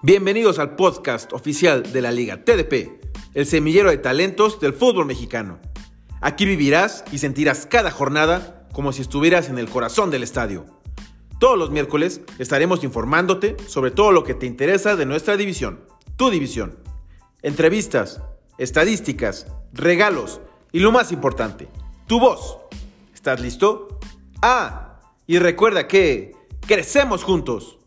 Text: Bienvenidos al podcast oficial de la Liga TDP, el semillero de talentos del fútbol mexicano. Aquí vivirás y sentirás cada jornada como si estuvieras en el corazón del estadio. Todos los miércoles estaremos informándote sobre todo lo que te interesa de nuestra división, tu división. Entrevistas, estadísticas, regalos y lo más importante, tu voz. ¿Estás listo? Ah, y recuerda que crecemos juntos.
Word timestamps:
Bienvenidos 0.00 0.60
al 0.60 0.76
podcast 0.76 1.32
oficial 1.32 1.92
de 1.92 2.00
la 2.00 2.12
Liga 2.12 2.44
TDP, 2.44 3.02
el 3.34 3.46
semillero 3.46 3.90
de 3.90 3.98
talentos 3.98 4.60
del 4.60 4.72
fútbol 4.72 5.06
mexicano. 5.06 5.58
Aquí 6.20 6.44
vivirás 6.44 7.02
y 7.10 7.18
sentirás 7.18 7.66
cada 7.66 7.90
jornada 7.90 8.68
como 8.72 8.92
si 8.92 9.02
estuvieras 9.02 9.48
en 9.48 9.58
el 9.58 9.68
corazón 9.68 10.12
del 10.12 10.22
estadio. 10.22 10.66
Todos 11.40 11.58
los 11.58 11.72
miércoles 11.72 12.20
estaremos 12.38 12.84
informándote 12.84 13.56
sobre 13.66 13.90
todo 13.90 14.12
lo 14.12 14.22
que 14.22 14.34
te 14.34 14.46
interesa 14.46 14.94
de 14.94 15.04
nuestra 15.04 15.36
división, 15.36 15.80
tu 16.16 16.30
división. 16.30 16.78
Entrevistas, 17.42 18.22
estadísticas, 18.56 19.48
regalos 19.72 20.40
y 20.70 20.78
lo 20.78 20.92
más 20.92 21.10
importante, 21.10 21.66
tu 22.06 22.20
voz. 22.20 22.58
¿Estás 23.12 23.40
listo? 23.40 23.98
Ah, 24.42 25.00
y 25.26 25.40
recuerda 25.40 25.88
que 25.88 26.36
crecemos 26.68 27.24
juntos. 27.24 27.78